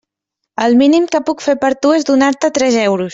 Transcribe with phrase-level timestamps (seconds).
[0.67, 3.09] El mínim que puc fer per tu és donar-te tres euros.